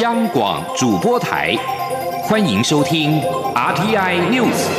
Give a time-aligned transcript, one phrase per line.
[0.00, 1.54] 央广主播台，
[2.22, 3.20] 欢迎收听
[3.54, 4.70] RTI News。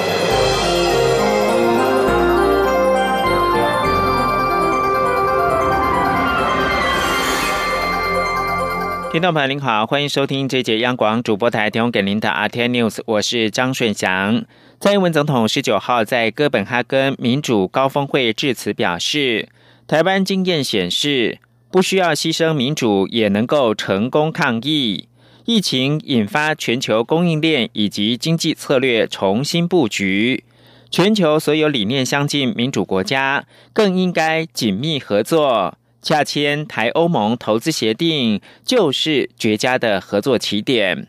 [9.11, 14.43] 听众朋友您好，欢迎收听这节央广主播台提供给您的 RTI News，我是张顺祥。
[14.79, 19.47] 蔡英文总统十九号在哥本哈根民主高峰会致辞表示，
[19.85, 21.37] 台湾经验显示。
[21.73, 25.07] 不需要牺牲民主也能够成功抗疫。
[25.45, 30.43] 疫情引发全球供应链以及经济策略重新布局，
[30.91, 35.75] 全球所有理念相近民主国家更应该紧密合作。
[36.03, 41.07] 洽签台欧盟投资协定就是绝佳的合作起点。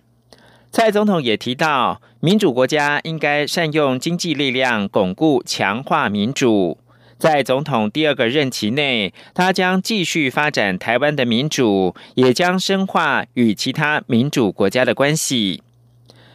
[0.72, 6.78] 蔡总统也提到，民主国家应该善用经济力量巩固强化民主。
[7.24, 15.62] 在总统第二个任期内，他将继续发展台湾的民主，也将深化与其他民主国家的关系。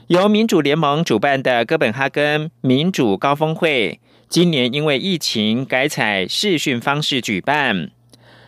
[0.07, 7.91] 由民主联盟主办的哥本哈根民主高峰会，今年因为疫情改采视讯方式举办。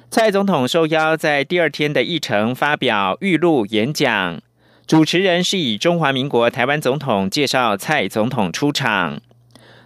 [0.09, 4.41] 蔡总统受邀在第二天的议程发表预录演讲，
[4.87, 9.21] 主持人是以中华民国台湾总统介绍蔡总统出场。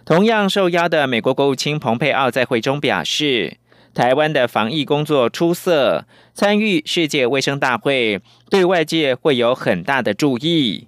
[0.06, 3.56] 同样受邀的美国国务卿蓬佩奥在会中表示，
[3.92, 10.86] 台湾的防疫工作出色，参与世界卫生大会对外界会有很大的注意。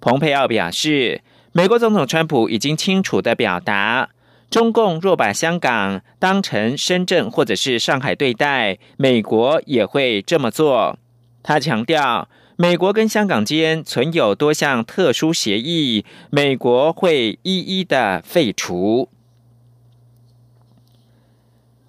[0.00, 1.20] 蓬佩奥表示，
[1.52, 4.08] 美国总统川普已经清楚的表达，
[4.48, 10.98] 中共若把香港当成深圳或者是上海对待，美国也会这么做。
[11.42, 12.26] 他强调。
[12.56, 19.08] 美国跟香港间存有多项特殊协议，美国会一一的废除。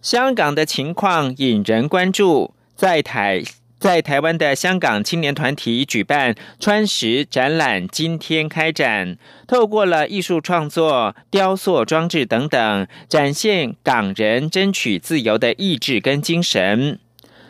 [0.02, 3.44] 香港的情况引人关注，在台
[3.78, 17.00] 在台湾的香港青年团体举办川石展览，今天开展，透过了艺术创作、雕塑装置等等，展现港人争取自由的意志跟精神。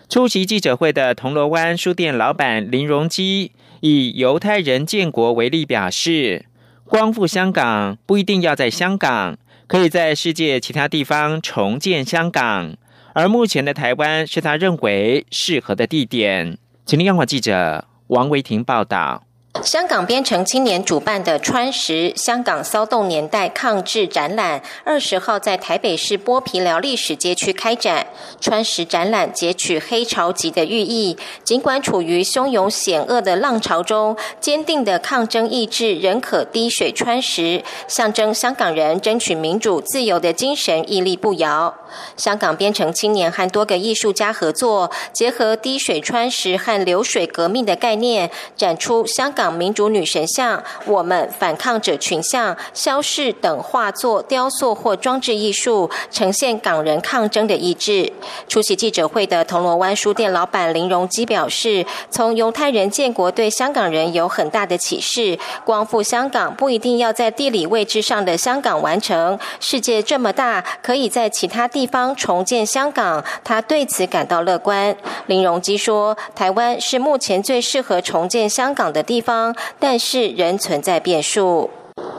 [0.08, 3.52] 出席记者会的铜锣湾书店老板林荣基
[3.82, 6.46] 以犹太人建国为例，表示：
[6.86, 12.76] 光复香港不一定要在香港，可以在世界其他地方重建香港。
[13.14, 16.58] 而目前的台湾是他认为适合的地点。
[16.86, 19.24] 请听央广记者王维婷报道。
[19.64, 28.06] 香港编程青年主办的“川石香港骚动年代抗制展览”，二十号在台北市剥皮寮历史街区开展。
[28.42, 41.74] 川石展览截取黑潮级的寓意，尽管处于汹涌险恶的浪潮中，坚定的抗争意志仍可滴水穿石，象征香港人争取民主自由的精神屹立不摇。
[42.18, 49.44] 香港编程青年和多个艺术家合作，结合滴水穿石和流水革命的概念，展出香港。
[49.53, 58.11] 民主女神像、我们反抗者群像、消逝等画作、雕塑或装置艺术，呈现港人抗争的意志。
[58.47, 65.38] 出席记者会的铜锣湾书店老板林荣基表示：“从犹太人建国对香港人有很大的启示。
[65.63, 73.23] 光复香港不一定要在地理位置上的香港完成，世界这么大，可以在其他地方重建香港。
[73.44, 74.95] 他对此感到乐观。”
[75.27, 79.34] 林荣基说：“台湾是目前最适合重建香港的地方。”
[79.79, 81.69] 但是仍存在变数，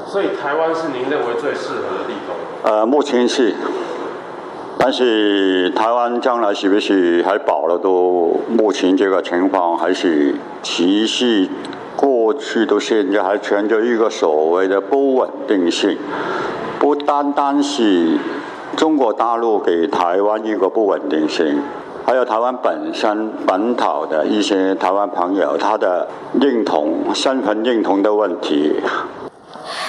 [0.06, 2.36] 所以台湾是您认为最适合的地方？
[2.62, 3.54] 呃，目前是，
[4.78, 7.78] 但是台湾将来是不是还保了？
[7.78, 11.48] 都目前这个情况还是持续，
[11.96, 15.96] 过去到现在还存着一个所谓的不稳定性，
[16.78, 18.18] 不单单是
[18.76, 21.62] 中国大陆给台湾一个不稳定性。
[22.06, 26.06] 还有台湾本身本土的一些台湾朋友，他的
[26.40, 28.80] 认同、身份认同的问题。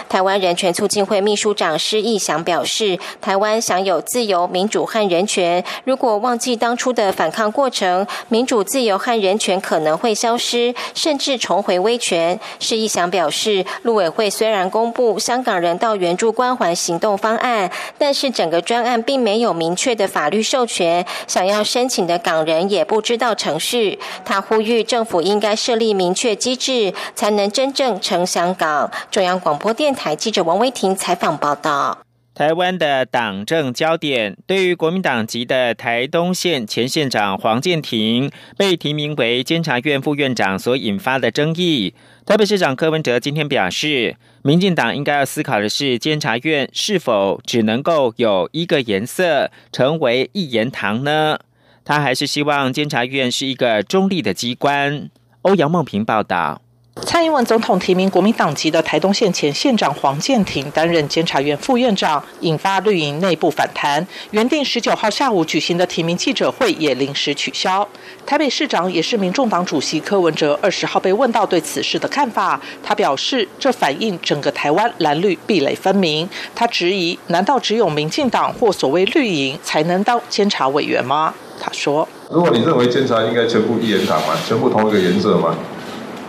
[0.10, 5.62] 台湾人权促进会秘书长施义祥表示：“台湾享有自由、民主和人权。
[5.84, 28.90] 如果忘记当初的反抗过程，民主、自由和人权可能会消失，甚至重回威权。”施义祥表示：“陆委会虽然公布香港人道援助关怀行动方案，但是整个专案并没有明确的法律授权，想要申请的港人也不知道程序。”他呼吁政府应该设立明确机制，才能真正成香港。
[29.12, 29.97] 中央广播电。
[29.98, 31.98] 台记者王威婷采访报道：
[32.36, 41.96] 台湾的党政焦点，对于国民党籍的台东县前县长黄建庭被提名为监察院副院长所引发的争议，
[42.28, 51.40] 台北市长柯文哲今天表示，民进党应该要思考的是，监察院是否只能够有一个颜色，成为一言堂呢？
[51.84, 55.10] 他还是希望监察院是一个中立的机关。
[55.42, 56.62] 欧阳梦平报道。
[57.06, 64.06] 蔡英文总统提名国民党籍的台东县前县长黄建庭担任监察院副院长，引发绿营内部反弹。
[64.32, 67.88] 原定十九号下午举行的提名记者会也临时取消。
[68.26, 76.30] 台北市长也是民众党主席柯文哲二十号被问到对此事的看法，他表示这反映整个台湾蓝绿壁垒分明。
[76.54, 81.34] 他质疑：难道只有民进党或所谓绿营才能当监察委员吗？
[81.60, 84.36] 他说：如果你认为监察应该全部一言堂吗？
[84.48, 85.56] 全部同一个颜色吗？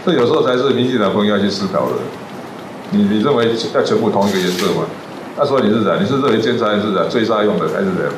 [0.08, 1.96] 这有时候才是民进党朋友要去思考的。
[2.92, 4.86] 你你认为要全部同一个颜色吗？
[5.36, 6.02] 那说你是怎？
[6.02, 8.10] 你是认为监察院是怎追杀用的，还是怎样？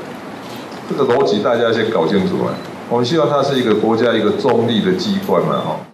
[0.89, 2.55] 这个逻辑大家先搞清楚啊！
[2.89, 5.90] 我们希望它是一个国家一个中立的机关嘛，哈。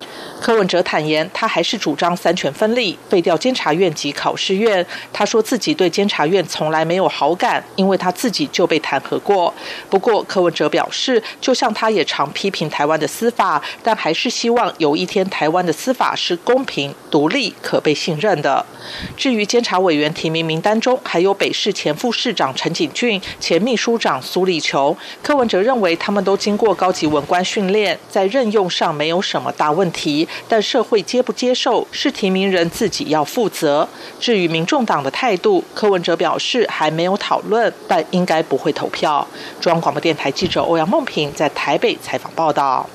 [0.47, 4.87] 柯文哲坦言，他还是主张三权分立，废掉监察院及考试院。
[5.13, 9.53] 他说自己对监察院从来没有好感，因为他自己就被弹劾过。
[9.91, 18.65] 不过，柯文哲表示，就像他也常批评台湾的司法，但还是希望有一天台湾的司法是公平、独立、可被信任的。
[19.17, 30.29] 至于监察委员提名名单中，还有北市前副市长陈景俊、前秘书长苏立球，柯文哲认为他们都经过高级文官训练，在任用上没有什么大问题。
[30.49, 33.89] 但社会接不接受是提名人自己要负责。
[34.19, 39.27] 至于民众党的态度，柯文哲表示还没有讨论，但应该不会投票。
[39.61, 42.89] 中央广播电台记者欧阳梦平在台北采访报道。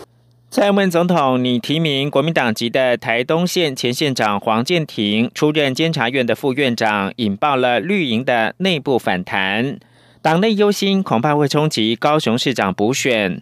[0.49, 9.79] 蔡英文总统拟提名国民党籍的台东县前县长黄建庭出任监察院的副院长，引爆了绿营的内部反弹。
[10.21, 13.41] 党内忧心恐怕会冲击高雄市长补选。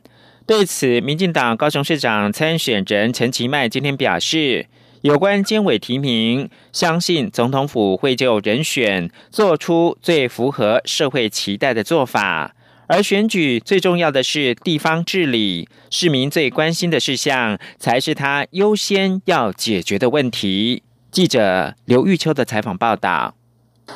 [0.49, 4.65] 对此，民进党高雄市长参选人陈其迈今天表示，
[5.01, 12.55] 有关监委提名，相信总统府会就人选做出最符合社会期待的做法。
[12.87, 20.81] 而选举最重要的是地方治理，市民最关心的事项才是他优先要解决的问题。
[21.11, 23.35] 记者刘玉秋的采访报道。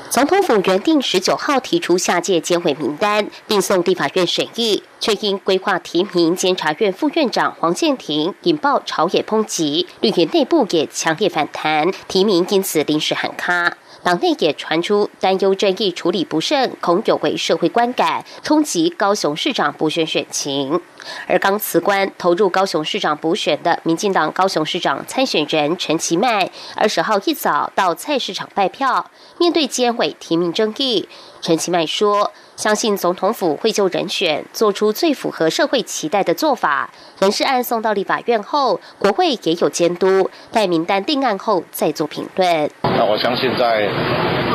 [0.10, 13.78] 总统府原定十九号提出下届监委名单，并送地法院审议，却因规划提名监察院副院长黄建庭，引爆朝野抨击，绿营内部也强烈反弹，提名因此临时喊卡。
[14.04, 20.82] 党内也传出担忧争议处理不慎，恐有违社会观感，冲击高雄市长补选选情。
[21.28, 29.10] 而刚辞官投入高雄市长补选的民进党高雄市长参选人陈其迈，二十号一早到菜市场拜票。
[29.38, 31.08] 面对监委提名争议，
[31.42, 36.90] 陈其迈说：“相信总统府会就人选做出最符合社会期待的做法。
[37.20, 43.88] 人事案送到立法院后，国会也有监督，待名单定案后再做评论。”那我相信在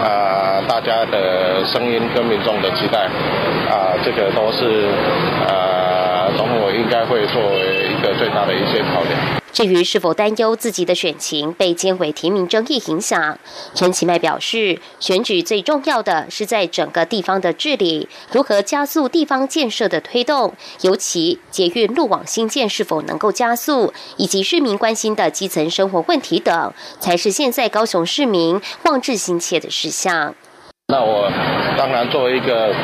[0.00, 3.08] 啊大家的声音跟民众的期待
[3.68, 4.88] 啊，这个都是
[5.46, 9.18] 啊总统应该会作为一个最大的一些考量。
[9.58, 13.40] 至于是否担忧自己的选情被监委提名争议影响，
[13.74, 30.36] 陈其迈表示，选举最重要的是在整个地方的治理，如何加速地方建设的推动，尤其捷运路网新建是否能够加速，以及市民关心的基层生活问题等，才是现在高雄市民望志心切的事项。
[30.90, 31.30] 那我
[31.76, 32.74] 当然作为一个。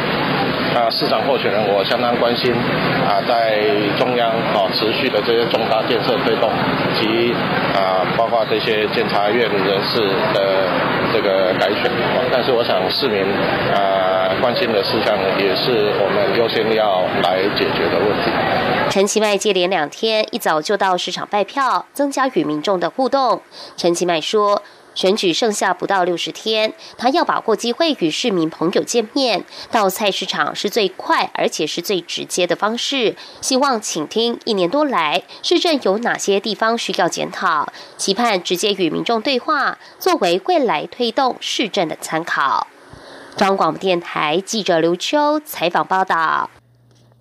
[0.74, 2.52] 啊，市长候选人，我相当关心
[3.06, 3.62] 啊，在
[3.96, 6.50] 中央啊持续的这些重大建设推动，
[6.98, 7.32] 及
[7.72, 10.00] 啊包括这些监察院人士
[10.34, 10.66] 的
[11.12, 11.88] 这个改选。
[12.32, 13.22] 但是，我想市民
[13.72, 18.32] 啊关心的事项，也是我们优先要来解决的问题。
[18.90, 23.40] 陈其迈接连两天一早就到市场拜票，增加与民众的互动。
[23.76, 24.60] 陈其迈说。
[24.94, 29.44] 选举剩下不到六十天，他要把握机会与市民朋友见面。
[29.70, 33.16] 到菜市场是最快而且是最直接的方式。
[33.40, 42.66] 希望请听一年多来市政有哪些地方需要检讨，期盼直接与民众对话，作为未来推动市政的参考。
[43.36, 46.48] 中广电台记者刘秋采访报道。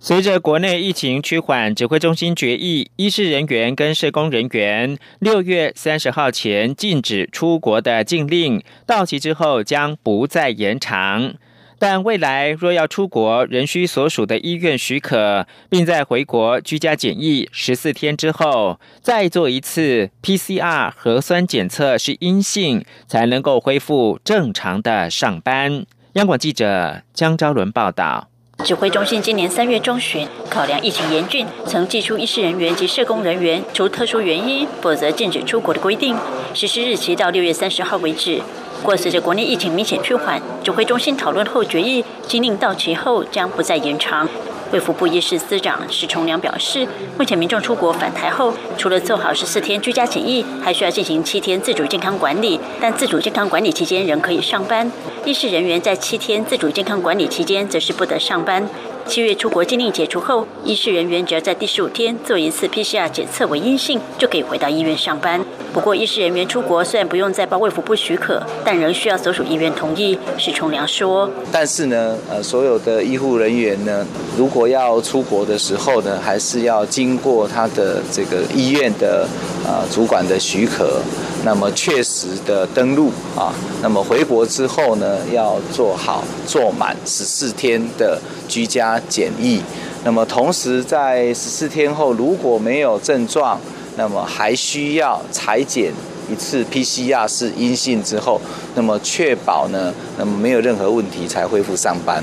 [0.06, 11.32] 随着国内疫情趋缓，指挥中心决议，医师人员跟社工人员六月三十号前禁止出国的禁令到期之后将不再延长。
[11.78, 25.86] 但未来若要出国，仍需所属的医院许可，并在回国居家检疫十四天之后再做一次 PCR 核酸检测是阴性，才能够恢复正常的上班。
[26.12, 28.28] 央广记者江昭伦报道。
[28.62, 36.16] 指挥中心今年三月中旬，考量疫情严峻，曾寄出医师人员及社工人员除特殊原因，否则禁止出国的规定，
[36.54, 38.40] 实施日期到六月三十号为止。
[38.82, 44.26] 过随着国内疫情明显趋缓，指挥中心讨论后决议，禁令到期后将不再延长。
[44.74, 46.84] 卫福部医师司长石崇良表示，
[47.16, 52.58] 目前民众出国返台后，除了做好十四天居家检疫，还需要进行七天自主健康管理。
[52.80, 54.90] 但自主健康管理期间仍可以上班，
[55.24, 58.68] 医师人员在七天自主健康管理期间则是不得上班。
[59.06, 65.40] 七月出国禁令解除后，医师人员只要在第十五天做一次 PCR 检测为阴性，就可以回到医院上班。
[65.74, 70.16] 不过，医师人员出国虽然不用再报卫福部许可，但仍需要所属医院同意。
[70.38, 74.06] 史崇良说：“但是呢，呃，所有的医护人员呢，
[74.38, 79.28] 如果要出国的时候呢，还是要经过他的这个医院的
[79.64, 81.00] 呃主管的许可，
[81.44, 83.52] 那么确实的登录啊，
[83.82, 88.16] 那么回国之后呢，要做好做满十四天的
[88.46, 89.60] 居家。”检疫，
[90.04, 93.60] 那么同时在十四天后如果没有症状，
[93.96, 95.92] 那么还需要裁剪
[96.30, 98.40] 一次 PCR 是阴性之后，
[98.74, 102.22] 那么确保呢，那么没有任何问题才恢复上班。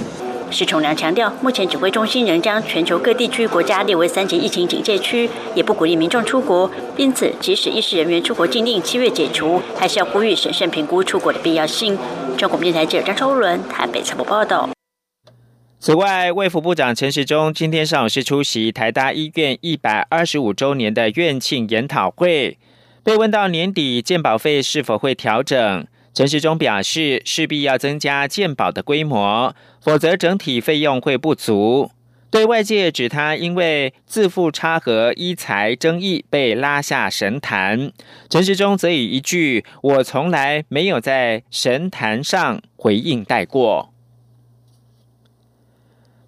[0.53, 11.97] 石崇良强调，目前指挥中心仍将全球各地区国家列为三级疫情警戒区，也不鼓励民众出国，因此即使医师人员出国禁令七月解除，还是要呼吁审慎评估出国的必要性。
[12.37, 14.67] 中国电台记者张超伦台北采访报道。
[15.83, 22.59] 此外，卫福部长陈时中今天上午是出席台大医院一百二十五周年的院庆研讨会，
[23.03, 31.89] 被问到年底健保费是否会调整，陈时中表示势必要增加健保的规模，否则整体费用会不足。
[32.29, 37.91] 对外界指他因为自负差和医财争议被拉下神坛，
[38.29, 43.87] 陈时中则以一句“我从来没有在神坛上”回应带过。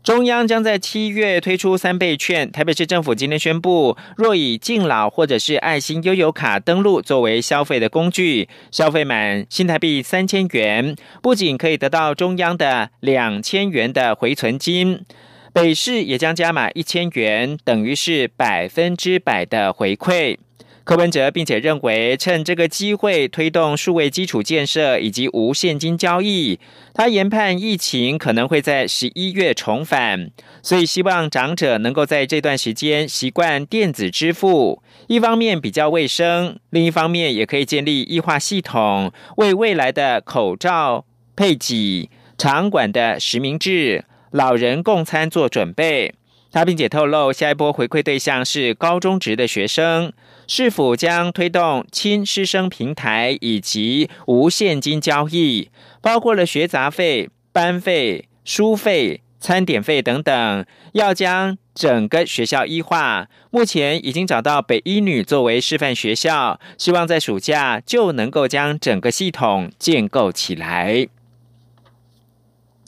[0.03, 2.51] 中央将在七月推出三倍券。
[2.51, 15.05] 台北市政府今天宣布，若以敬老或者是爱心悠游卡登录作为消费的工具，消费满新台币三千元，不仅可以得到中央的两千元的回存金，
[15.53, 20.37] 北市也将加码一千元，等于是百分之百的回馈。
[20.85, 26.59] 柯文哲并且认为，趁这个机会推动数位基础建设以及无现金交易。
[26.93, 34.83] 他研判疫情可能会在十一月重返，所以希望长者能够在这段时间习惯电子支付。
[35.07, 46.15] 一方面比较卫生，另一方面也可以建立异化系统，为未来的口罩配给、场馆的实名制、老人共餐做准备。
[46.51, 50.13] 他并且透露，下一波回馈对象是高中职的学生，
[50.47, 55.69] 是否将推动亲师生平台以及无现金交易，
[56.01, 63.29] 包括了学杂费、班费、书费、餐点费等等，要将整个学校医化。
[63.49, 71.07] 目前已经找到北医女作为示范学校，希望在暑假就能够将整个系统建构起来。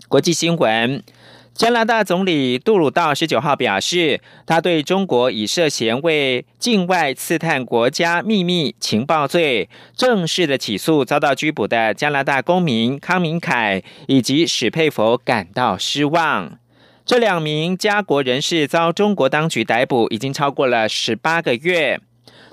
[0.08, 1.04] 国际新闻。
[1.56, 16.60] 加拿大总理杜鲁道十九号表示，他对中国以涉嫌为境外刺探国家秘密情报罪正式的起诉遭到拘捕的加拿大公民康明凯以及史佩佛感到失望。
[17.06, 22.02] 这两名加国人士遭中国当局逮捕已经超过了十八个月，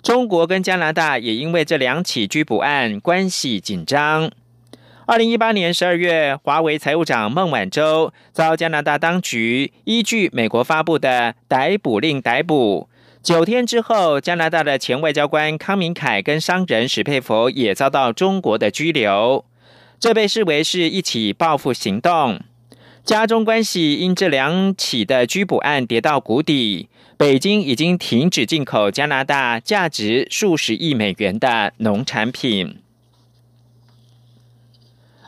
[0.01, 4.31] 中国跟加拿大也因为这两起拘捕案关系紧张。
[5.05, 12.89] 二零一八年十二月，华为财务长孟晚舟遭加拿大当局依据美国发布的逮捕令逮捕。
[13.21, 19.45] 九天之后，加拿大的前外交官康明凯跟商人史佩佛也遭到中国的拘留。
[19.99, 22.41] 这被视为是一起报复行动。
[23.05, 26.89] 加中关系因这两起的拘捕案跌到谷底。
[27.17, 32.82] 北京已经停止进口加拿大价值数十亿美元的农产品。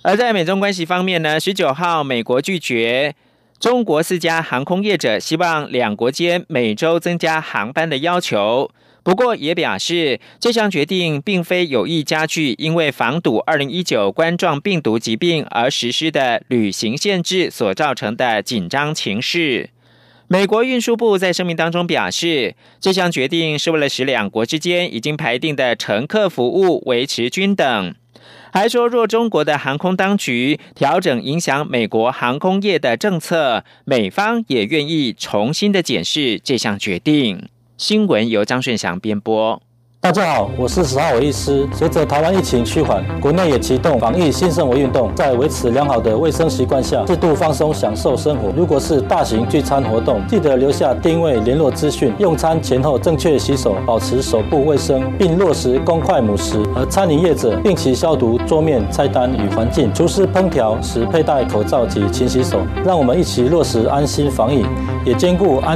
[0.07, 3.15] 而在美中关系方面呢，十九号，美国拒绝
[3.59, 8.71] 中国四家航空业者希望两国间每周增加航班的要求。
[9.03, 19.71] 不过也表示，这项决定并非有意加剧因为防堵二零一九冠状病毒疾病而实施的旅行限制所造成的紧张情势。
[20.29, 27.95] 美国运输部在声明当中表示，这项决定是为了使两国之间已经排定的乘客服务维持均等。
[28.57, 37.49] 还说，若中国的航空当局调整影响美国航空业的政策，美方也愿意重新的检视这项决定。
[37.77, 39.61] 新闻由张顺祥编播。
[40.05, 41.67] 大家好，我是十号伟医师。
[41.73, 48.51] 随着台湾疫情趋缓，国内也启动防疫新生活运动，在维持良好的卫生习惯下，适度放松享受生活。
[48.55, 56.63] 如果是大型聚餐活动，记得留下定位联络资讯，用餐前后正确洗手，保持手部卫生，并落实公筷母食。
[56.77, 62.59] 而餐饮业者定期消毒桌面、菜单与环境，厨师烹调时佩戴口罩及勤洗手。
[62.85, 64.67] 让我们一起落实安心防疫，
[65.03, 65.73] 也兼顾安